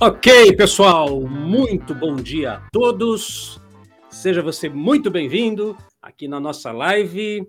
[0.00, 3.60] Ok, pessoal, muito bom dia a todos.
[4.08, 7.44] Seja você muito bem-vindo aqui na nossa live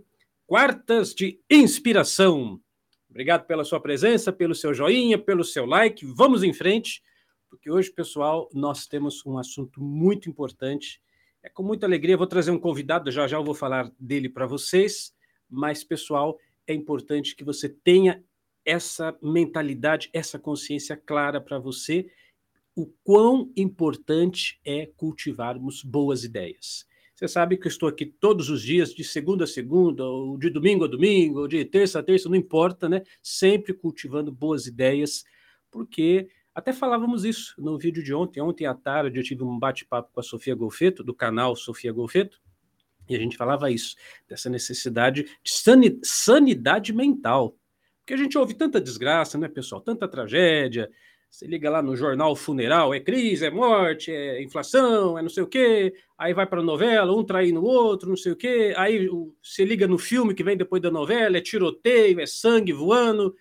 [0.48, 2.60] Quartas de Inspiração.
[3.08, 6.04] Obrigado pela sua presença, pelo seu joinha, pelo seu like.
[6.08, 7.04] Vamos em frente,
[7.52, 11.00] porque hoje, pessoal, nós temos um assunto muito importante.
[11.44, 14.48] É com muita alegria, vou trazer um convidado, já já eu vou falar dele para
[14.48, 15.14] vocês,
[15.48, 18.24] mas, pessoal, é importante que você tenha
[18.66, 22.10] essa mentalidade, essa consciência clara para você
[22.80, 26.86] o quão importante é cultivarmos boas ideias.
[27.14, 30.50] Você sabe que eu estou aqui todos os dias, de segunda a segunda, ou de
[30.50, 33.04] domingo a domingo, ou de terça a terça, não importa, né?
[33.22, 35.26] Sempre cultivando boas ideias,
[35.70, 38.40] porque até falávamos isso no vídeo de ontem.
[38.40, 42.42] Ontem à tarde eu tive um bate-papo com a Sofia Golfeto, do canal Sofia Golfeto,
[43.10, 47.58] e a gente falava isso, dessa necessidade de sanidade mental.
[48.00, 49.82] Porque a gente ouve tanta desgraça, né, pessoal?
[49.82, 50.90] Tanta tragédia,
[51.30, 55.44] você liga lá no jornal funeral, é crise, é morte, é inflação, é não sei
[55.44, 55.94] o quê.
[56.18, 58.74] Aí vai para a novela, um traindo o outro, não sei o quê.
[58.76, 59.08] Aí
[59.42, 63.36] você liga no filme que vem depois da novela, é tiroteio, é sangue voando.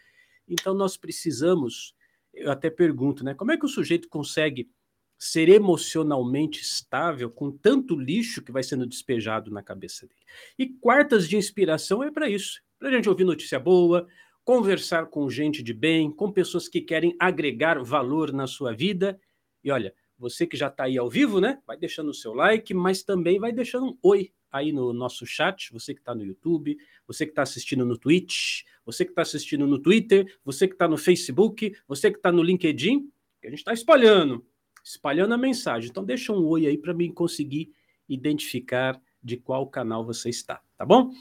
[0.47, 1.95] Então nós precisamos,
[2.33, 3.35] eu até pergunto, né?
[3.35, 4.71] Como é que o sujeito consegue
[5.19, 10.21] ser emocionalmente estável com tanto lixo que vai sendo despejado na cabeça dele?
[10.59, 14.07] E quartas de inspiração é para isso, para a gente ouvir notícia boa,
[14.49, 19.21] conversar com gente de bem, com pessoas que querem agregar valor na sua vida.
[19.63, 21.61] E olha, você que já está aí ao vivo, né?
[21.67, 25.71] Vai deixando o seu like, mas também vai deixando um oi aí no nosso chat.
[25.71, 29.67] Você que está no YouTube, você que está assistindo no Twitch, você que está assistindo
[29.67, 33.07] no Twitter, você que está no Facebook, você que está no LinkedIn,
[33.43, 34.43] que a gente está espalhando,
[34.83, 35.91] espalhando a mensagem.
[35.91, 37.71] Então deixa um oi aí para mim conseguir
[38.09, 41.13] identificar de qual canal você está, tá bom?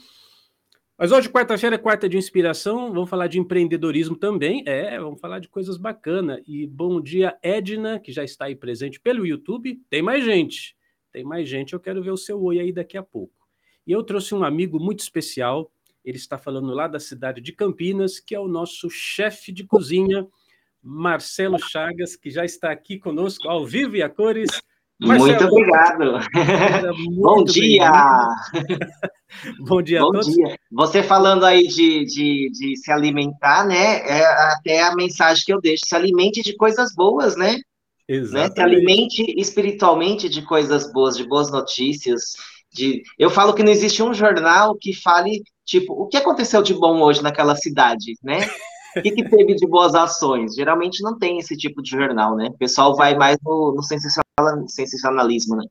[1.00, 4.64] Mas hoje, quarta-feira, é quarta de inspiração, vamos falar de empreendedorismo também.
[4.66, 6.42] É, vamos falar de coisas bacanas.
[6.44, 9.80] E bom dia, Edna, que já está aí presente pelo YouTube.
[9.88, 10.76] Tem mais gente,
[11.12, 11.72] tem mais gente.
[11.72, 13.46] Eu quero ver o seu oi aí daqui a pouco.
[13.86, 15.70] E eu trouxe um amigo muito especial.
[16.04, 20.26] Ele está falando lá da cidade de Campinas, que é o nosso chefe de cozinha,
[20.82, 24.50] Marcelo Chagas, que já está aqui conosco ao vivo e a cores.
[25.00, 26.12] Marcelo, muito obrigado.
[26.96, 27.90] Muito Bom dia.
[29.60, 30.26] Bom dia Bom a todos.
[30.26, 30.58] Dia.
[30.72, 34.00] Você falando aí de, de, de, se alimentar, né?
[34.00, 35.84] É até a mensagem que eu deixo.
[35.86, 37.58] Se alimente de coisas boas, né?
[38.08, 38.48] Exatamente.
[38.48, 38.54] Né?
[38.54, 42.32] Se alimente espiritualmente de coisas boas, de boas notícias.
[42.72, 43.02] De...
[43.18, 47.00] Eu falo que não existe um jornal que fale, tipo, o que aconteceu de bom
[47.02, 48.40] hoje naquela cidade, né?
[48.96, 50.54] O que, que, teve de boas ações?
[50.54, 52.46] Geralmente não tem esse tipo de jornal, né?
[52.46, 55.64] O pessoal vai mais no, no sensacionalismo, né?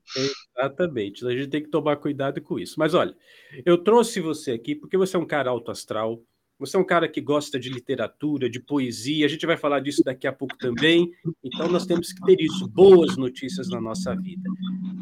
[0.56, 1.26] Exatamente.
[1.26, 2.76] A gente tem que tomar cuidado com isso.
[2.78, 3.16] Mas olha,
[3.66, 6.22] eu trouxe você aqui porque você é um cara alto astral,
[6.60, 10.04] você é um cara que gosta de literatura, de poesia, a gente vai falar disso
[10.04, 11.12] daqui a pouco também.
[11.44, 14.50] Então, nós temos que ter isso, boas notícias na nossa vida.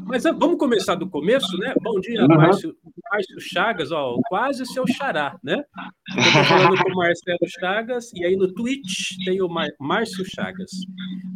[0.06, 1.74] Mas ah, vamos começar do começo, né?
[1.82, 2.28] Bom dia, uhum.
[2.28, 2.76] Márcio,
[3.12, 5.64] Márcio Chagas, ó, quase o seu xará, né?
[6.10, 10.72] Estou falando com o Marcelo Chagas, e aí no Twitch tem o Mar Márcio Chagas.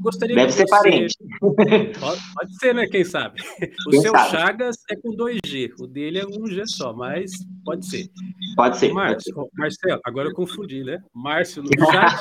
[0.01, 0.69] Gostaria Deve ser você...
[0.69, 1.15] parente.
[1.99, 2.87] Pode, pode, ser, né?
[2.87, 3.41] Quem sabe?
[3.87, 4.29] O Quem seu sabe?
[4.29, 7.31] Chagas é com 2G, o dele é um G só, mas
[7.65, 8.07] pode ser.
[8.55, 8.93] Pode ser.
[8.93, 9.59] Márcio, pode ser.
[9.59, 10.99] Marcelo, agora eu confundi, né?
[11.13, 12.19] Márcio no chat.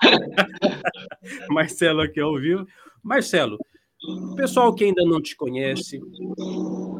[1.50, 2.66] Marcelo aqui ao vivo.
[3.02, 3.58] Marcelo,
[4.36, 6.00] pessoal que ainda não te conhece,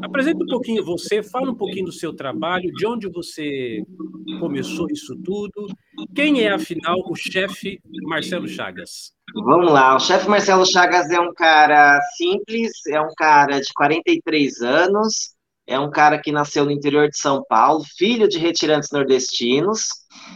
[0.02, 3.82] apresenta um pouquinho você, fala um pouquinho do seu trabalho, de onde você
[4.38, 5.66] começou isso tudo,
[6.14, 9.12] quem é, afinal, o chefe Marcelo Chagas?
[9.34, 14.60] Vamos lá, o chefe Marcelo Chagas é um cara simples, é um cara de 43
[14.62, 19.88] anos, é um cara que nasceu no interior de São Paulo, filho de retirantes nordestinos,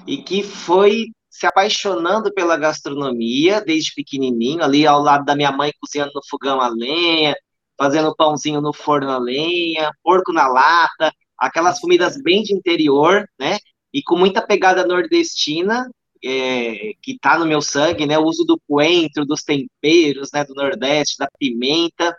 [0.06, 5.72] e que foi se apaixonando pela gastronomia desde pequenininho, ali ao lado da minha mãe,
[5.80, 7.34] cozinhando no fogão a lenha,
[7.76, 13.59] fazendo pãozinho no forno a lenha, porco na lata, aquelas comidas bem de interior, né?
[13.92, 15.91] E com muita pegada nordestina,
[16.24, 18.18] é, que tá no meu sangue, né?
[18.18, 20.45] O uso do coentro, dos temperos, né?
[20.45, 22.16] Do Nordeste, da pimenta.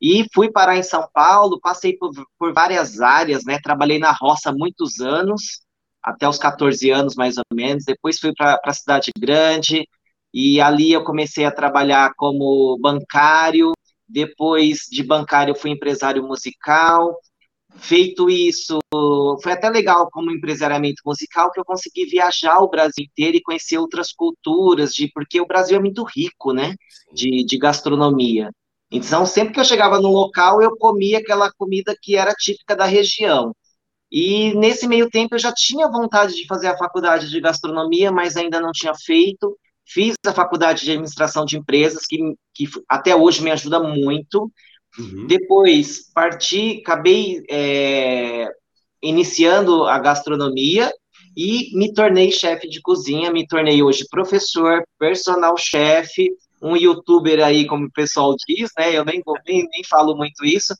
[0.00, 3.58] E fui parar em São Paulo, passei por, por várias áreas, né?
[3.62, 5.60] Trabalhei na roça muitos anos,
[6.04, 7.84] até os 14 anos mais ou menos.
[7.84, 9.88] Depois fui para a cidade grande
[10.32, 13.72] e ali eu comecei a trabalhar como bancário.
[14.06, 17.16] Depois de bancário fui empresário musical.
[17.76, 18.78] Feito isso,
[19.42, 23.78] foi até legal como empresariamento musical que eu consegui viajar o Brasil inteiro e conhecer
[23.78, 26.76] outras culturas, de porque o Brasil é muito rico, né,
[27.12, 28.50] de, de gastronomia.
[28.92, 32.84] Então, sempre que eu chegava num local, eu comia aquela comida que era típica da
[32.84, 33.52] região.
[34.10, 38.36] E nesse meio tempo eu já tinha vontade de fazer a faculdade de gastronomia, mas
[38.36, 39.56] ainda não tinha feito.
[39.86, 42.18] fiz a faculdade de administração de empresas, que,
[42.54, 44.50] que até hoje me ajuda muito.
[44.98, 45.26] Uhum.
[45.26, 48.48] Depois parti, acabei é,
[49.02, 50.92] iniciando a gastronomia
[51.36, 56.30] e me tornei chefe de cozinha, me tornei hoje professor, personal chefe,
[56.62, 58.96] um youtuber aí, como o pessoal diz, né?
[58.96, 60.74] Eu nem, nem, nem falo muito isso,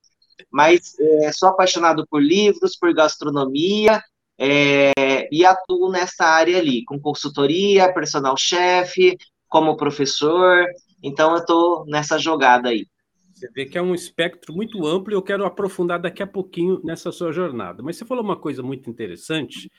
[0.51, 4.03] mas é, sou apaixonado por livros, por gastronomia,
[4.39, 9.17] é, e atuo nessa área ali, com consultoria, personal chefe,
[9.49, 10.67] como professor,
[11.03, 12.87] então eu estou nessa jogada aí.
[13.33, 16.81] Você vê que é um espectro muito amplo e eu quero aprofundar daqui a pouquinho
[16.85, 17.83] nessa sua jornada.
[17.83, 19.71] Mas você falou uma coisa muito interessante,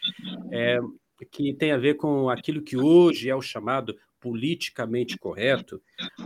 [0.52, 0.78] é,
[1.32, 5.80] que tem a ver com aquilo que hoje é o chamado politicamente correto,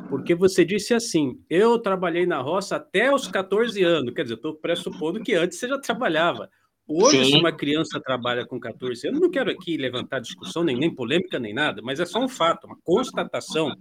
[0.07, 4.37] porque você disse assim: eu trabalhei na roça até os 14 anos, quer dizer, eu
[4.37, 6.49] estou pressupondo que antes você já trabalhava.
[6.87, 7.31] Hoje, Sim.
[7.31, 11.37] se uma criança trabalha com 14 anos, não quero aqui levantar discussão, nem, nem polêmica,
[11.37, 13.75] nem nada, mas é só um fato, uma constatação.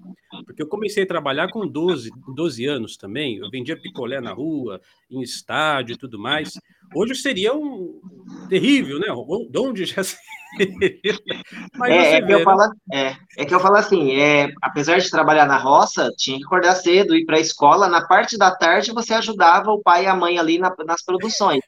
[0.44, 4.80] Porque eu comecei a trabalhar com 12, 12 anos também, eu vendia picolé na rua,
[5.08, 6.52] em estádio e tudo mais.
[6.94, 8.00] Hoje seria um
[8.49, 9.06] terrível, né?
[9.50, 10.02] De onde já
[11.76, 12.62] Mas é, é, que eu falo,
[12.93, 16.75] é, é, que eu falo assim, é, apesar de trabalhar na roça, tinha que acordar
[16.75, 20.17] cedo, ir para a escola, na parte da tarde você ajudava o pai e a
[20.17, 21.61] mãe ali na, nas produções.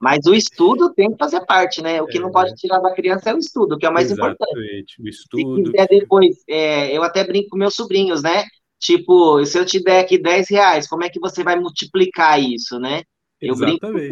[0.00, 2.02] Mas o estudo tem que fazer parte, né?
[2.02, 4.10] O que é, não pode tirar da criança é o estudo, que é o mais
[4.10, 5.02] exatamente, importante.
[5.02, 5.56] O estudo.
[5.56, 8.44] Se quiser depois, é, eu até brinco com meus sobrinhos, né?
[8.80, 12.78] Tipo, se eu te der aqui 10 reais, como é que você vai multiplicar isso,
[12.78, 13.02] né?
[13.46, 14.08] Eu Exatamente.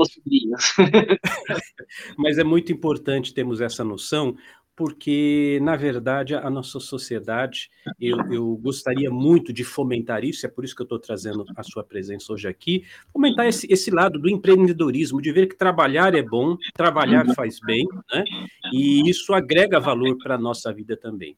[2.17, 4.37] Mas é muito importante termos essa noção,
[4.75, 7.71] porque, na verdade, a nossa sociedade,
[8.01, 11.63] eu, eu, gostaria muito de fomentar isso, é por isso que eu estou trazendo a
[11.63, 16.23] sua presença hoje aqui, fomentar esse, esse lado do empreendedorismo, de ver que trabalhar é
[16.23, 17.35] bom, trabalhar uhum.
[17.35, 18.25] faz bem, né?
[18.73, 21.37] e isso agrega valor para a nossa vida também.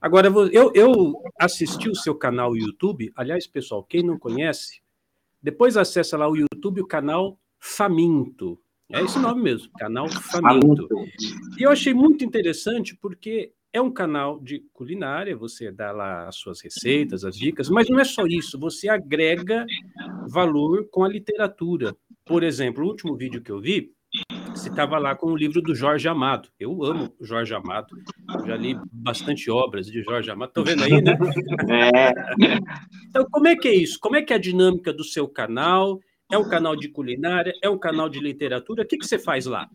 [0.00, 4.80] Agora, eu, eu assisti o seu canal YouTube, aliás, pessoal, quem não conhece,
[5.42, 8.58] depois acessa lá o YouTube, o canal Faminto.
[8.90, 10.88] É esse nome mesmo, canal Faminto.
[11.58, 16.36] E eu achei muito interessante porque é um canal de culinária, você dá lá as
[16.36, 19.66] suas receitas, as dicas, mas não é só isso, você agrega
[20.28, 21.94] valor com a literatura.
[22.24, 23.92] Por exemplo, o último vídeo que eu vi,
[24.50, 26.48] você estava lá com o livro do Jorge Amado.
[26.58, 27.96] Eu amo Jorge Amado.
[28.46, 30.48] Já li bastante obras de Jorge Amado.
[30.48, 31.16] Estão vendo aí, né?
[31.70, 32.12] É.
[33.08, 33.98] Então, como é que é isso?
[34.00, 35.98] Como é que é a dinâmica do seu canal?
[36.30, 37.54] É um canal de culinária?
[37.62, 38.82] É um canal de literatura?
[38.82, 39.66] O que, que você faz lá?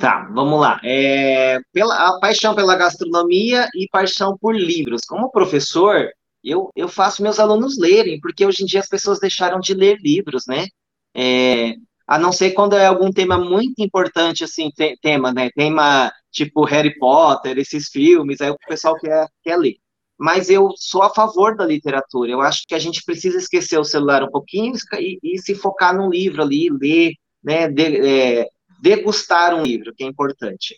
[0.00, 0.80] Tá, vamos lá.
[0.82, 5.02] É, pela, a paixão pela gastronomia e paixão por livros.
[5.02, 6.08] Como professor,
[6.42, 9.98] eu, eu faço meus alunos lerem, porque hoje em dia as pessoas deixaram de ler
[10.00, 10.66] livros, né?
[11.14, 11.74] É,
[12.06, 15.50] a não ser quando é algum tema muito importante, assim, te, tema, né?
[15.54, 19.76] Tema tipo Harry Potter, esses filmes, aí o pessoal quer, quer ler.
[20.18, 22.30] Mas eu sou a favor da literatura.
[22.30, 25.96] Eu acho que a gente precisa esquecer o celular um pouquinho e, e se focar
[25.96, 27.12] num livro ali, ler,
[27.42, 27.68] né?
[27.68, 28.46] De, é,
[28.82, 30.76] degustar um livro, que é importante.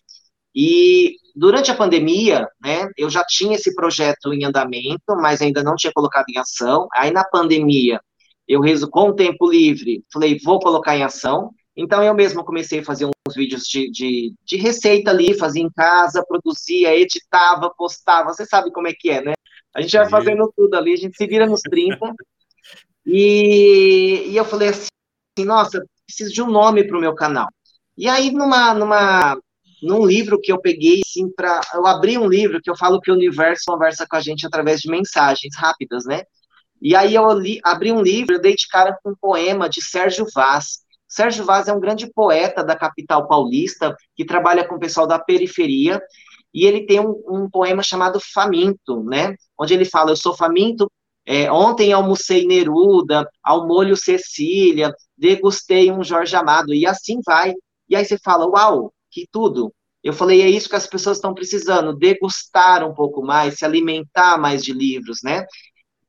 [0.55, 5.75] E durante a pandemia, né, eu já tinha esse projeto em andamento, mas ainda não
[5.75, 6.87] tinha colocado em ação.
[6.95, 8.01] Aí na pandemia,
[8.47, 11.51] eu rezo com o tempo livre, falei, vou colocar em ação.
[11.77, 15.71] Então eu mesmo comecei a fazer uns vídeos de, de, de receita ali, fazia em
[15.71, 19.33] casa, produzia, editava, postava, você sabe como é que é, né?
[19.75, 21.99] A gente vai fazendo tudo ali, a gente se vira nos 30.
[23.05, 24.89] e, e eu falei assim,
[25.45, 27.49] nossa, preciso de um nome para o meu canal.
[27.97, 29.37] E aí, numa, numa,
[29.83, 31.61] num livro que eu peguei, assim, para.
[31.75, 34.81] Eu abri um livro que eu falo que o universo conversa com a gente através
[34.81, 36.23] de mensagens rápidas, né?
[36.85, 39.83] E aí eu li, abri um livro, eu dei de cara com um poema de
[39.83, 40.81] Sérgio Vaz.
[41.09, 45.19] Sérgio Vaz é um grande poeta da capital paulista, que trabalha com o pessoal da
[45.19, 45.99] periferia,
[46.53, 49.35] e ele tem um, um poema chamado Faminto, né?
[49.59, 50.93] Onde ele fala, eu sou faminto,
[51.25, 57.55] é, ontem almocei Neruda, ao molho Cecília, degustei um Jorge Amado, e assim vai.
[57.89, 59.73] E aí você fala, uau, que tudo.
[60.03, 64.37] Eu falei, é isso que as pessoas estão precisando, degustar um pouco mais, se alimentar
[64.39, 65.47] mais de livros, né?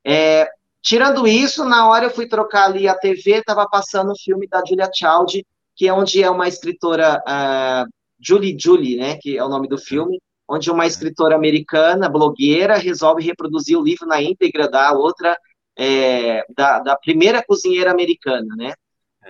[0.05, 0.49] É,
[0.85, 4.63] Tirando isso, na hora eu fui trocar ali a TV, estava passando o filme da
[4.63, 5.43] Julia Child,
[5.75, 7.89] que é onde é uma escritora, uh,
[8.19, 13.23] Julie Julie, né, que é o nome do filme, onde uma escritora americana, blogueira, resolve
[13.23, 15.35] reproduzir o livro na íntegra da outra,
[15.75, 18.73] é, da, da primeira cozinheira americana, né?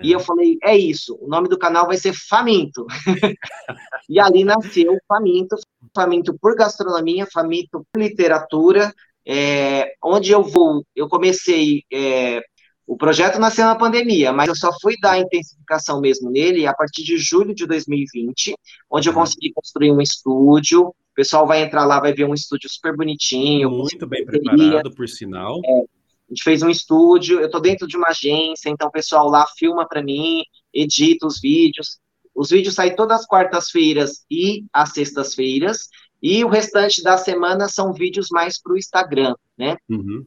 [0.04, 2.86] E eu falei, é isso, o nome do canal vai ser Faminto.
[4.10, 5.56] e ali nasceu Faminto,
[5.96, 8.94] Faminto por gastronomia, Faminto por literatura,
[9.28, 12.42] é, onde eu vou, eu comecei é,
[12.86, 17.04] O projeto nasceu na pandemia, mas eu só fui dar intensificação mesmo nele a partir
[17.04, 18.56] de julho de 2020,
[18.90, 19.20] onde eu uhum.
[19.20, 20.90] consegui construir um estúdio.
[20.90, 23.72] O pessoal vai entrar lá, vai ver um estúdio super bonitinho.
[23.72, 25.60] Muito bem preparado, por sinal.
[25.66, 29.30] É, a gente fez um estúdio, eu estou dentro de uma agência, então o pessoal
[29.30, 32.00] lá filma para mim, edita os vídeos.
[32.36, 35.88] Os vídeos saem todas as quartas-feiras e às sextas-feiras,
[36.28, 39.78] e o restante da semana são vídeos mais para o Instagram, né?
[39.88, 40.26] Uhum.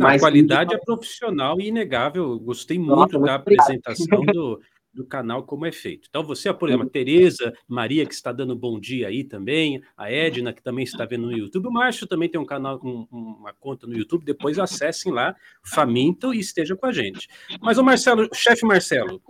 [0.00, 0.80] a qualidade vídeo...
[0.80, 2.38] é profissional e inegável.
[2.38, 4.58] Gostei muito Nossa, da apresentação do,
[4.94, 6.06] do canal, como é feito.
[6.08, 10.10] Então, você, por exemplo, a Tereza, Maria, que está dando bom dia aí também, a
[10.10, 13.52] Edna, que também está vendo no YouTube, o Márcio também tem um canal, um, uma
[13.52, 17.28] conta no YouTube, depois acessem lá, faminto, e esteja com a gente.
[17.60, 19.20] Mas o Marcelo, chefe Marcelo,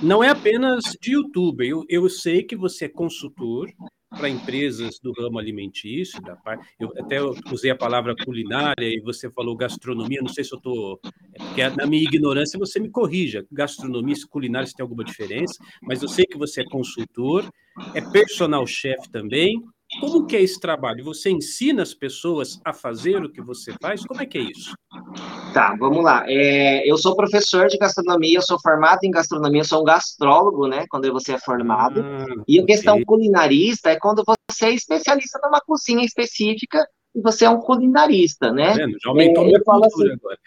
[0.00, 1.66] não é apenas de YouTube.
[1.66, 3.68] Eu, eu sei que você é consultor
[4.16, 7.18] para empresas do ramo alimentício, da parte, eu até
[7.52, 11.00] usei a palavra culinária e você falou gastronomia, não sei se eu estou,
[11.34, 15.54] é porque na minha ignorância você me corrija, gastronomia e culinária se tem alguma diferença,
[15.82, 17.50] mas eu sei que você é consultor,
[17.94, 19.62] é personal chef também,
[20.00, 21.04] como que é esse trabalho?
[21.04, 24.04] Você ensina as pessoas a fazer o que você faz?
[24.04, 24.72] Como é que é isso?
[25.52, 26.24] Tá, vamos lá.
[26.26, 30.86] É, eu sou professor de gastronomia, eu sou formado em gastronomia, sou um gastrólogo, né?
[30.88, 32.02] Quando você é formado.
[32.02, 33.04] Ah, e a questão okay.
[33.04, 38.72] culinarista é quando você é especialista numa cozinha específica e você é um culinarista, né?
[38.72, 40.38] É, já aumentou é, minha cultura assim, agora.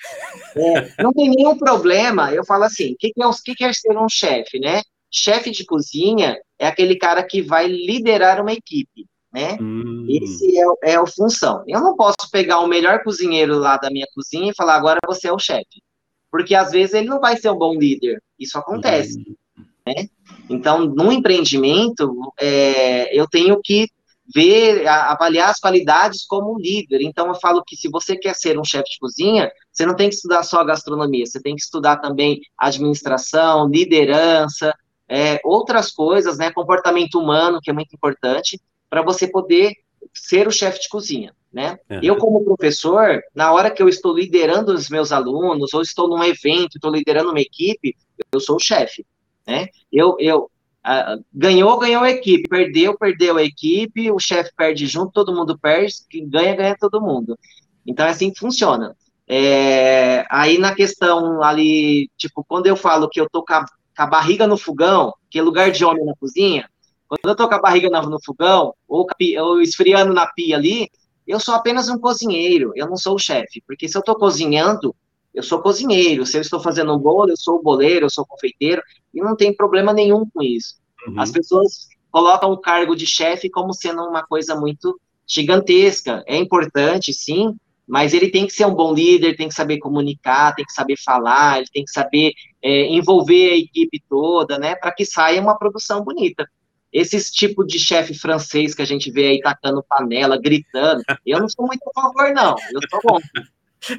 [0.98, 2.34] É, não tem nenhum problema.
[2.34, 4.82] Eu falo assim, o que, que, é, que, que é ser um chefe, né?
[5.12, 9.58] Chefe de cozinha é aquele cara que vai liderar uma equipe né?
[9.60, 10.08] Hum.
[10.10, 11.62] Esse é, é a função.
[11.68, 15.28] Eu não posso pegar o melhor cozinheiro lá da minha cozinha e falar, agora você
[15.28, 15.84] é o chefe.
[16.32, 18.24] Porque às vezes ele não vai ser um bom líder.
[18.40, 19.20] Isso acontece.
[19.20, 19.66] Hum.
[19.86, 20.08] Né?
[20.50, 23.90] Então, no empreendimento, é, eu tenho que
[24.34, 27.02] ver, avaliar as qualidades como um líder.
[27.02, 30.08] Então, eu falo que se você quer ser um chefe de cozinha, você não tem
[30.08, 34.74] que estudar só gastronomia, você tem que estudar também administração, liderança,
[35.08, 38.60] é, outras coisas, né, comportamento humano, que é muito importante,
[38.96, 39.74] para você poder
[40.14, 41.78] ser o chefe de cozinha, né?
[41.90, 42.00] Uhum.
[42.02, 46.24] Eu, como professor, na hora que eu estou liderando os meus alunos, ou estou num
[46.24, 47.94] evento, estou liderando uma equipe,
[48.32, 49.06] eu sou o chefe,
[49.46, 49.68] né?
[49.92, 55.12] Eu, eu uh, ganhou, ganhou a equipe, perdeu, perdeu a equipe, o chefe perde junto,
[55.12, 57.38] todo mundo perde, quem ganha, ganha todo mundo.
[57.86, 58.96] Então, é assim que funciona.
[59.28, 64.04] É, aí, na questão ali, tipo, quando eu falo que eu tô com a, com
[64.04, 66.70] a barriga no fogão, que é lugar de homem na cozinha,
[67.08, 69.08] quando eu tô com a barriga no fogão, ou,
[69.42, 70.90] ou esfriando na pia ali,
[71.28, 73.62] eu sou apenas um cozinheiro, eu não sou o chefe.
[73.66, 74.96] Porque se eu estou cozinhando,
[75.34, 76.26] eu sou cozinheiro.
[76.26, 78.82] Se eu estou fazendo um bolo, eu sou o boleiro, eu sou o confeiteiro,
[79.14, 80.76] e não tem problema nenhum com isso.
[81.08, 81.20] Uhum.
[81.20, 86.24] As pessoas colocam o cargo de chefe como sendo uma coisa muito gigantesca.
[86.28, 87.56] É importante, sim,
[87.88, 90.96] mas ele tem que ser um bom líder, tem que saber comunicar, tem que saber
[91.04, 95.58] falar, ele tem que saber é, envolver a equipe toda, né, para que saia uma
[95.58, 96.50] produção bonita.
[96.96, 101.50] Esses tipo de chefe francês que a gente vê aí tacando panela, gritando, eu não
[101.50, 102.56] sou muito a favor, não.
[102.72, 103.20] Eu sou bom.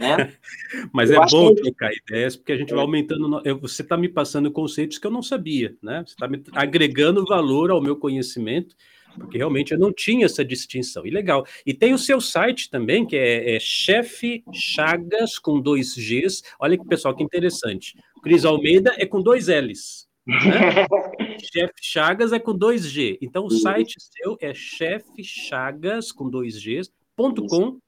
[0.00, 0.32] Né?
[0.90, 1.60] Mas eu é bom que...
[1.60, 3.42] trocar ideias, porque a gente vai aumentando.
[3.60, 6.04] Você está me passando conceitos que eu não sabia, né?
[6.06, 8.74] Você está me agregando valor ao meu conhecimento,
[9.14, 11.06] porque realmente eu não tinha essa distinção.
[11.06, 11.46] E legal.
[11.66, 16.42] E tem o seu site também, que é, é Chefe Chagas com dois Gs.
[16.58, 17.94] Olha que pessoal, que interessante.
[18.22, 20.05] Cris Almeida é com dois L's.
[20.26, 20.34] Né?
[21.52, 23.18] Chef Chagas é com dois G.
[23.22, 27.78] Então o site seu é chefchagas com.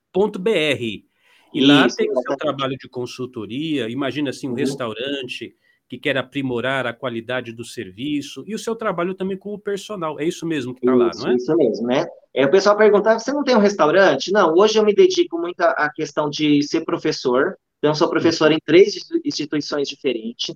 [1.52, 3.88] E lá Isso, tem o seu trabalho de consultoria.
[3.88, 4.56] Imagina assim, um uhum.
[4.56, 5.54] restaurante
[5.88, 10.20] que quer aprimorar a qualidade do serviço e o seu trabalho também com o personal.
[10.20, 11.34] É isso mesmo que está lá, não é?
[11.34, 12.06] Isso mesmo, né?
[12.34, 14.30] É, o pessoal pergunta: você não tem um restaurante?
[14.30, 17.56] Não, hoje eu me dedico muito à questão de ser professor.
[17.78, 20.54] Então, eu sou professor em três instituições diferentes.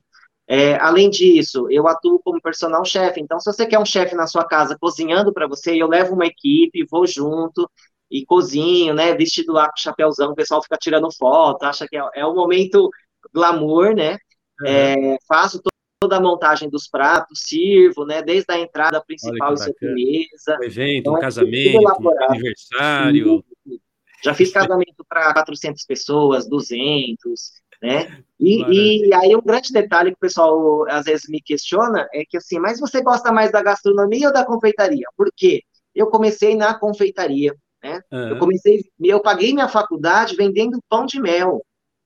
[0.49, 3.21] É, além disso, eu atuo como personal chefe.
[3.21, 6.27] Então, se você quer um chefe na sua casa cozinhando para você, eu levo uma
[6.27, 7.71] equipe, vou junto
[8.11, 9.15] e cozinho, né?
[9.15, 12.91] Vestido lá com chapéuzão, o pessoal fica tirando foto, acha que é, é o momento
[13.33, 14.19] glamour, né?
[14.61, 14.67] Uhum.
[14.67, 15.63] É, faço
[16.01, 18.21] toda a montagem dos pratos, sirvo, né?
[18.23, 20.59] Desde a entrada principal e sobremesa.
[20.61, 21.79] Um evento, então, um é casamento,
[22.29, 23.45] aniversário.
[24.25, 28.23] Já fiz casamento para 400 pessoas, 200 né?
[28.39, 32.37] E, e, aí um grande detalhe que o pessoal às vezes me questiona é que
[32.37, 35.07] assim, mas você gosta mais da gastronomia ou da confeitaria?
[35.17, 35.63] Por quê?
[35.95, 38.01] Eu comecei na confeitaria, né?
[38.11, 38.29] Uhum.
[38.29, 41.65] Eu comecei, eu paguei minha faculdade vendendo pão de mel.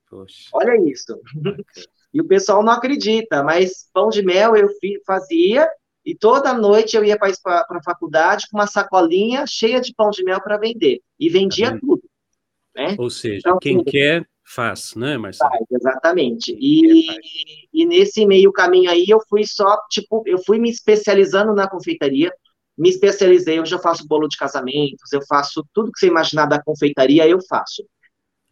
[0.09, 0.49] Poxa.
[0.53, 1.19] Olha isso.
[2.13, 4.69] e o pessoal não acredita, mas pão de mel eu
[5.05, 5.69] fazia
[6.05, 7.31] e toda noite eu ia para
[7.69, 11.01] a faculdade com uma sacolinha cheia de pão de mel para vender.
[11.19, 11.79] E vendia uhum.
[11.79, 12.03] tudo.
[12.75, 12.95] Né?
[12.97, 15.51] Ou seja, então, quem assim, quer faz, né, Marcelo?
[15.51, 16.55] Faz, exatamente.
[16.59, 17.07] E,
[17.73, 22.31] e nesse meio caminho aí eu fui só, tipo, eu fui me especializando na confeitaria,
[22.77, 26.61] me especializei, hoje eu faço bolo de casamentos, eu faço tudo que você imaginar da
[26.61, 27.83] confeitaria, eu faço.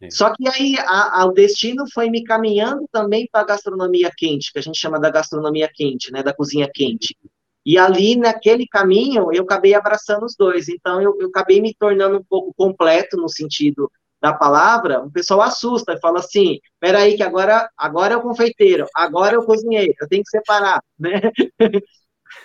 [0.00, 0.10] É.
[0.10, 4.52] Só que aí a, a, o destino foi me caminhando também para a gastronomia quente,
[4.52, 7.16] que a gente chama da gastronomia quente, né, da cozinha quente.
[7.64, 10.68] E ali, naquele caminho, eu acabei abraçando os dois.
[10.68, 13.90] Então, eu, eu acabei me tornando um pouco completo no sentido
[14.30, 15.00] da palavra.
[15.02, 19.38] O pessoal assusta e fala assim: peraí, que agora, agora é o confeiteiro, agora é
[19.38, 21.20] o cozinheiro, eu tenho que separar, né?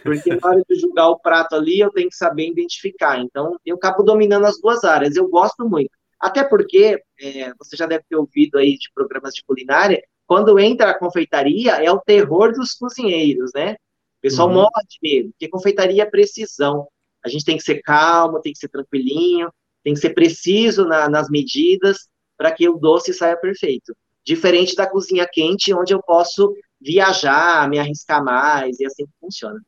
[0.03, 3.19] Porque na hora de julgar o prato ali, eu tenho que saber identificar.
[3.19, 5.15] Então, eu acabo dominando as duas áreas.
[5.15, 5.91] Eu gosto muito.
[6.19, 10.91] Até porque, é, você já deve ter ouvido aí de programas de culinária, quando entra
[10.91, 13.73] a confeitaria, é o terror dos cozinheiros, né?
[13.73, 14.53] O pessoal uhum.
[14.53, 16.87] morre de medo, porque confeitaria é precisão.
[17.25, 19.51] A gente tem que ser calmo, tem que ser tranquilinho,
[19.83, 23.95] tem que ser preciso na, nas medidas para que o doce saia perfeito.
[24.25, 29.59] Diferente da cozinha quente, onde eu posso viajar, me arriscar mais, e assim funciona.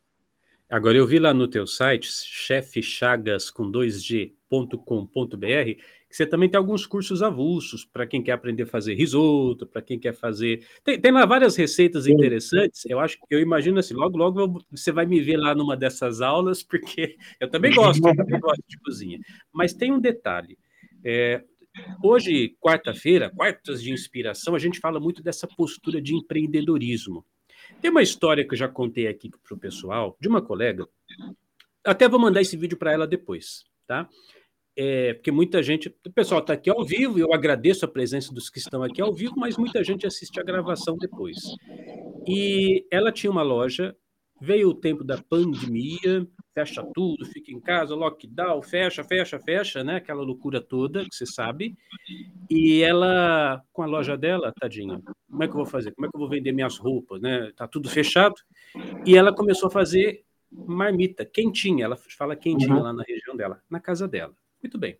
[0.69, 5.81] Agora, eu vi lá no teu site, chefchagas com 2g.com.br,
[6.13, 9.81] que você também tem alguns cursos avulsos para quem quer aprender a fazer risoto, para
[9.81, 10.63] quem quer fazer.
[10.83, 12.85] Tem, tem, lá várias receitas interessantes.
[12.85, 16.61] Eu acho eu imagino assim, logo, logo você vai me ver lá numa dessas aulas,
[16.69, 19.19] porque eu também gosto, eu também gosto de cozinha.
[19.51, 20.55] Mas tem um detalhe.
[21.03, 21.43] É,
[22.03, 27.25] hoje, quarta-feira, quartas de inspiração, a gente fala muito dessa postura de empreendedorismo.
[27.81, 30.87] Tem uma história que eu já contei aqui para o pessoal, de uma colega.
[31.83, 34.07] Até vou mandar esse vídeo para ela depois, tá?
[34.75, 38.49] É, porque muita gente, o pessoal está aqui ao vivo, eu agradeço a presença dos
[38.49, 41.37] que estão aqui ao vivo, mas muita gente assiste a gravação depois.
[42.27, 43.95] E ela tinha uma loja,
[44.41, 49.97] veio o tempo da pandemia, fecha tudo, fica em casa, lockdown, fecha, fecha, fecha, né?
[49.97, 51.77] Aquela loucura toda que você sabe.
[52.49, 55.91] E ela, com a loja dela, tadinha, como é que eu vou fazer?
[55.91, 57.51] Como é que eu vou vender minhas roupas, né?
[57.55, 58.35] Tá tudo fechado.
[59.05, 62.83] E ela começou a fazer marmita, quentinha, ela fala quentinha uhum.
[62.83, 64.35] lá na região dela, na casa dela.
[64.63, 64.97] Muito bem.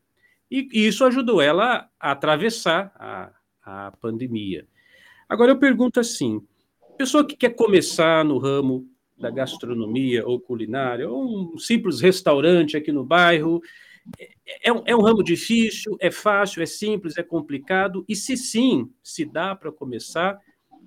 [0.52, 3.32] E, isso ajudou ela a atravessar a,
[3.63, 4.67] a pandemia.
[5.28, 6.45] Agora eu pergunto assim:
[6.97, 8.86] pessoa que quer começar no ramo
[9.17, 13.62] da gastronomia ou culinária, ou um simples restaurante aqui no bairro,
[14.19, 14.30] é,
[14.63, 18.04] é, um, é um ramo difícil, é fácil, é simples, é complicado?
[18.08, 20.38] E se sim, se dá para começar,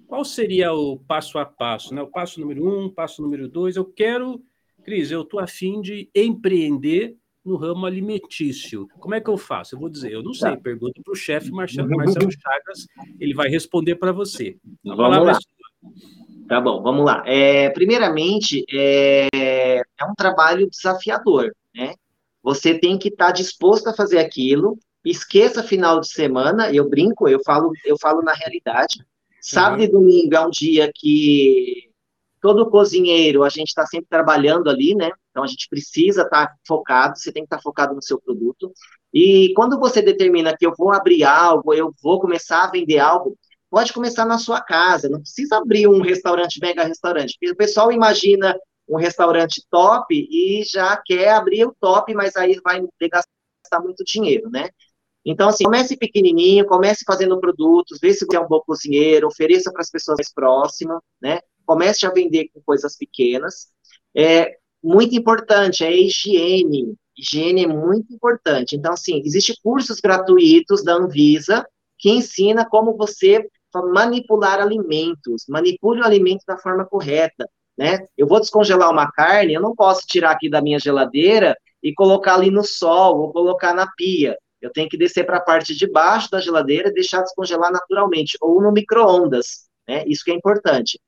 [0.07, 1.95] qual seria o passo a passo?
[1.95, 2.03] Né?
[2.03, 3.77] O passo número um, passo número dois.
[3.77, 4.45] Eu quero,
[4.85, 8.89] Cris, eu estou afim de empreender no ramo alimentício.
[8.99, 9.75] Como é que eu faço?
[9.75, 10.61] Eu vou dizer, eu não sei, tá.
[10.61, 12.87] pergunta para o chefe Marcelo, Marcelo Chagas,
[13.21, 14.57] ele vai responder para você.
[14.87, 15.33] A vamos lá.
[15.33, 17.23] É tá bom, vamos lá.
[17.25, 21.95] É, primeiramente, é, é, um trabalho desafiador, né?
[22.43, 27.29] Você tem que estar tá disposto a fazer aquilo, esqueça final de semana, eu brinco,
[27.29, 29.05] eu falo, eu falo na realidade.
[29.41, 29.85] Sábado uhum.
[29.85, 31.86] e domingo é um dia que
[32.47, 35.11] todo cozinheiro, a gente está sempre trabalhando ali, né?
[35.31, 38.21] Então a gente precisa estar tá focado, você tem que estar tá focado no seu
[38.21, 38.73] produto.
[39.13, 43.37] E quando você determina que eu vou abrir algo, eu vou começar a vender algo,
[43.69, 47.37] pode começar na sua casa, não precisa abrir um restaurante, mega restaurante.
[47.51, 48.57] O pessoal imagina
[48.89, 52.81] um restaurante top e já quer abrir o top, mas aí vai
[53.11, 54.69] gastar muito dinheiro, né?
[55.25, 59.73] Então, assim, comece pequenininho, comece fazendo produtos, vê se você é um bom cozinheiro, ofereça
[59.73, 61.41] para as pessoas mais próximas, né?
[61.67, 63.69] Comece a vender com coisas pequenas.
[64.17, 66.95] É muito importante, é higiene.
[67.19, 68.77] Higiene é muito importante.
[68.77, 71.67] Então, assim, existem cursos gratuitos da Anvisa
[71.99, 73.47] que ensina como você
[73.93, 78.07] manipular alimentos, manipule o alimento da forma correta, né?
[78.17, 82.35] Eu vou descongelar uma carne, eu não posso tirar aqui da minha geladeira e colocar
[82.35, 84.37] ali no sol ou colocar na pia.
[84.61, 88.39] Eu tenho que descer para a parte de baixo da geladeira e deixar descongelar naturalmente,
[88.41, 90.05] ou no micro-ondas, né?
[90.07, 90.99] Isso que é importante.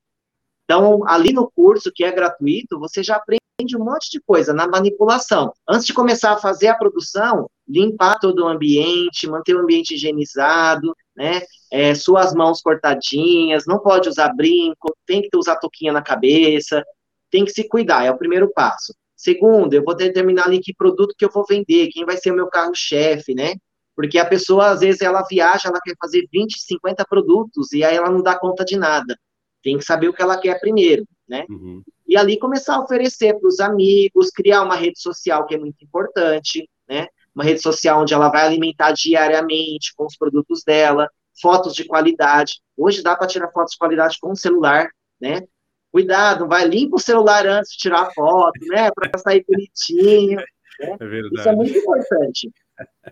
[0.69, 4.67] Então, ali no curso, que é gratuito, você já aprende um monte de coisa na
[4.67, 5.51] manipulação.
[5.67, 10.95] Antes de começar a fazer a produção, limpar todo o ambiente, manter o ambiente higienizado,
[11.17, 11.41] né?
[11.71, 16.83] É, suas mãos cortadinhas, não pode usar brinco, tem que usar toquinha na cabeça,
[17.31, 18.93] tem que se cuidar, é o primeiro passo.
[19.15, 22.35] Segundo, eu vou determinar ali que produto que eu vou vender, quem vai ser o
[22.35, 23.55] meu carro-chefe, né?
[23.95, 27.95] Porque a pessoa, às vezes, ela viaja, ela quer fazer 20, 50 produtos, e aí
[27.95, 29.17] ela não dá conta de nada.
[29.63, 31.45] Tem que saber o que ela quer primeiro, né?
[31.49, 31.81] Uhum.
[32.07, 35.83] E ali começar a oferecer para os amigos, criar uma rede social que é muito
[35.83, 37.07] importante, né?
[37.35, 41.09] Uma rede social onde ela vai alimentar diariamente com os produtos dela,
[41.41, 42.59] fotos de qualidade.
[42.77, 45.43] Hoje dá para tirar fotos de qualidade com o celular, né?
[45.91, 48.89] Cuidado, vai limpa o celular antes de tirar a foto, né?
[48.91, 50.37] Para sair bonitinho.
[50.37, 50.45] Né?
[50.81, 51.35] É verdade.
[51.35, 52.49] Isso é muito importante.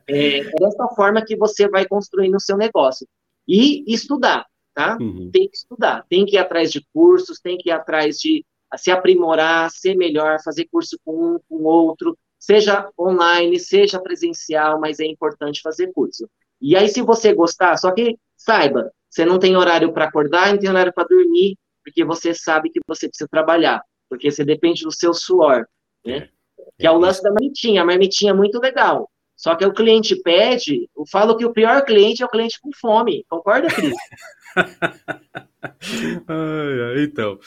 [0.07, 3.05] É, é dessa forma que você vai construindo o seu negócio.
[3.45, 4.45] E estudar,
[4.77, 4.95] tá?
[5.01, 5.31] Uhum.
[5.33, 8.45] Tem que estudar, tem que ir atrás de cursos, tem que ir atrás de
[8.77, 14.99] se aprimorar, ser melhor, fazer curso com um, com outro, seja online, seja presencial, mas
[14.99, 16.29] é importante fazer curso.
[16.61, 20.59] E aí, se você gostar, só que saiba, você não tem horário para acordar, não
[20.59, 24.91] tem horário para dormir, porque você sabe que você precisa trabalhar, porque você depende do
[24.91, 25.65] seu suor,
[26.05, 26.17] né?
[26.17, 26.29] É,
[26.77, 27.81] que é o lance da marmitinha.
[27.81, 29.09] A marmitinha é muito legal.
[29.37, 32.71] Só que o cliente pede, eu falo que o pior cliente é o cliente com
[32.73, 33.23] fome.
[33.29, 33.93] Concorda, Cris?
[37.03, 37.39] então,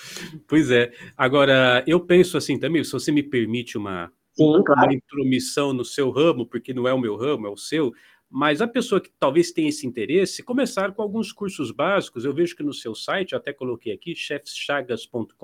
[0.46, 0.92] pois é.
[1.16, 4.82] Agora, eu penso assim também, se você me permite uma, Sim, claro.
[4.82, 7.92] uma intromissão no seu ramo, porque não é o meu ramo, é o seu,
[8.30, 12.24] mas a pessoa que talvez tenha esse interesse, começar com alguns cursos básicos.
[12.24, 15.34] Eu vejo que no seu site, até coloquei aqui, chefschagas.com.br,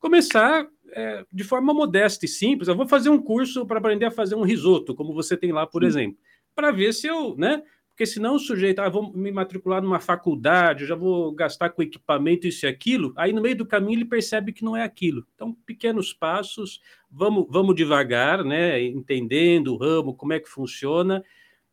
[0.00, 2.66] começar é, de forma modesta e simples.
[2.66, 5.64] Eu vou fazer um curso para aprender a fazer um risoto, como você tem lá,
[5.64, 5.88] por Sim.
[5.88, 6.18] exemplo,
[6.56, 7.62] para ver se eu, né?
[7.94, 12.44] Porque senão o sujeito, ah, vou me matricular numa faculdade, já vou gastar com equipamento,
[12.44, 15.24] isso e aquilo, aí no meio do caminho ele percebe que não é aquilo.
[15.36, 18.82] Então, pequenos passos, vamos, vamos devagar, né?
[18.82, 21.22] Entendendo o ramo, como é que funciona,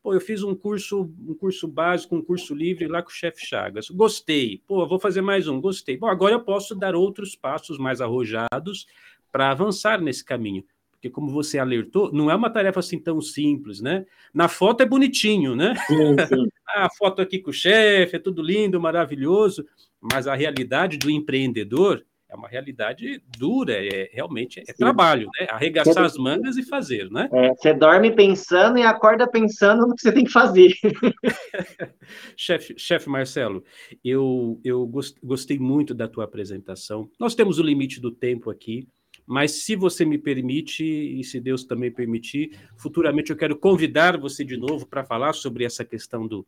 [0.04, 3.46] Pô, eu fiz um curso, um curso básico, um curso livre lá com o chefe
[3.46, 3.88] Chagas.
[3.88, 4.60] Gostei.
[4.66, 5.62] Pô, vou fazer mais um.
[5.62, 5.96] Gostei.
[5.96, 8.88] Bom, agora eu posso dar outros passos mais arrojados
[9.32, 10.64] para avançar nesse caminho.
[11.02, 14.06] Porque, como você alertou, não é uma tarefa assim tão simples, né?
[14.32, 15.74] Na foto é bonitinho, né?
[15.88, 16.48] Sim, sim.
[16.70, 19.66] a foto aqui com o chefe, é tudo lindo, maravilhoso,
[20.00, 25.48] mas a realidade do empreendedor é uma realidade dura, é realmente é trabalho, né?
[25.50, 27.28] Arregaçar você, as mangas e fazer, né?
[27.34, 30.72] É, você dorme pensando e acorda pensando no que você tem que fazer.
[32.38, 33.64] chefe, chefe Marcelo,
[34.06, 34.88] eu, eu
[35.24, 37.10] gostei muito da tua apresentação.
[37.20, 38.88] Nós temos o limite do tempo aqui,
[39.32, 44.44] mas se você me permite, e se Deus também permitir, futuramente eu quero convidar você
[44.44, 46.46] de novo para falar sobre essa questão do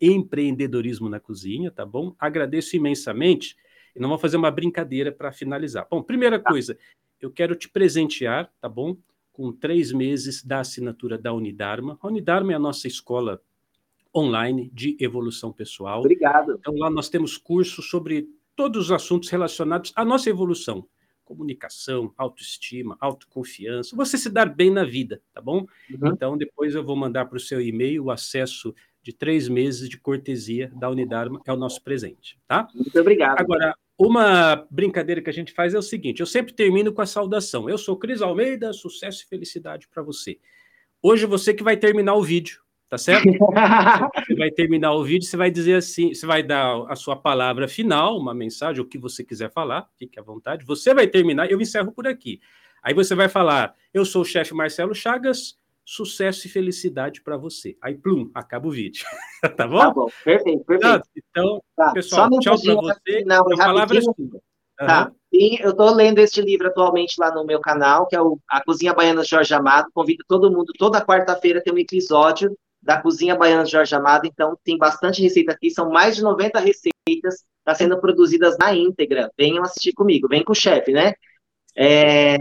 [0.00, 2.14] empreendedorismo na cozinha, tá bom?
[2.16, 3.56] Agradeço imensamente
[3.92, 5.84] e não vou fazer uma brincadeira para finalizar.
[5.90, 6.48] Bom, primeira tá.
[6.48, 6.78] coisa,
[7.20, 8.96] eu quero te presentear, tá bom?
[9.32, 11.98] Com três meses da assinatura da Unidarma.
[12.00, 13.42] A Unidarma é a nossa escola
[14.14, 15.98] online de evolução pessoal.
[15.98, 16.52] Obrigado.
[16.52, 20.86] Então, lá nós temos cursos sobre todos os assuntos relacionados à nossa evolução.
[21.24, 25.66] Comunicação, autoestima, autoconfiança, você se dar bem na vida, tá bom?
[25.90, 26.08] Uhum.
[26.12, 29.98] Então, depois eu vou mandar para o seu e-mail o acesso de três meses de
[29.98, 32.66] cortesia da Unidarma, é o nosso presente, tá?
[32.74, 33.38] Muito obrigado.
[33.38, 37.06] Agora, uma brincadeira que a gente faz é o seguinte: eu sempre termino com a
[37.06, 37.68] saudação.
[37.68, 40.38] Eu sou Cris Almeida, sucesso e felicidade para você.
[41.02, 42.63] Hoje você que vai terminar o vídeo,
[42.94, 43.24] tá certo?
[44.26, 47.66] você vai terminar o vídeo, você vai dizer assim, você vai dar a sua palavra
[47.66, 50.64] final, uma mensagem, o que você quiser falar, fique à vontade.
[50.64, 52.40] Você vai terminar, eu encerro por aqui.
[52.82, 57.76] Aí você vai falar: eu sou o chefe Marcelo Chagas, sucesso e felicidade para você.
[57.82, 59.04] Aí, plum, acaba o vídeo.
[59.56, 59.78] tá bom?
[59.78, 61.08] Tá bom, perfeito, perfeito.
[61.16, 61.92] então, tá.
[61.92, 63.24] pessoal, tchau para você.
[63.24, 64.86] Não, a palavra é.
[64.86, 65.10] Tá.
[65.32, 68.62] E eu estou lendo este livro atualmente lá no meu canal, que é o A
[68.62, 69.88] Cozinha Baiana de Jorge Amado.
[69.92, 74.26] Convido todo mundo, toda quarta-feira tem um episódio da Cozinha Baiana de Jorge Amado.
[74.26, 79.30] Então, tem bastante receita aqui, são mais de 90 receitas, está sendo produzidas na íntegra.
[79.36, 81.14] Venham assistir comigo, vem com o chefe, né?
[81.76, 82.36] É,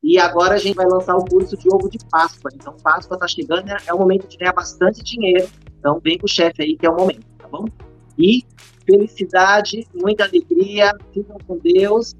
[0.00, 2.50] e agora a gente vai lançar o curso de ovo de Páscoa.
[2.54, 5.48] Então, Páscoa está chegando, é, é o momento de ganhar bastante dinheiro.
[5.78, 7.64] Então, vem com o chefe aí, que é o momento, tá bom?
[8.18, 8.44] E
[8.84, 12.14] felicidade, muita alegria, fiquem com Deus.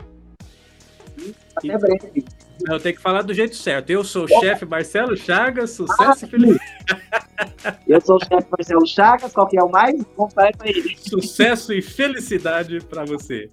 [1.19, 2.25] E até breve.
[2.69, 3.91] Eu tenho que falar do jeito certo.
[3.91, 7.81] Eu sou o chefe Marcelo Chagas, sucesso ah, e felicidade.
[7.87, 10.03] Eu sou o chefe Marcelo Chagas, qual que é o mais?
[10.17, 10.97] Contar para ele.
[10.99, 13.51] Sucesso e felicidade para você.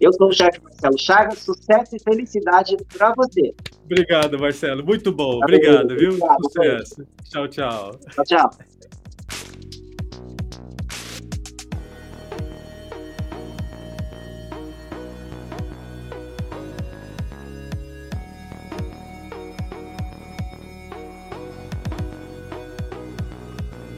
[0.00, 3.54] Eu sou o chefe Marcelo Chagas, sucesso e felicidade para você.
[3.84, 4.84] Obrigado, Marcelo.
[4.84, 5.38] Muito bom.
[5.38, 6.10] Tá obrigado, viu?
[6.10, 7.06] Obrigado, sucesso.
[7.24, 7.98] Tchau, tchau.
[8.10, 8.50] Tchau, tchau.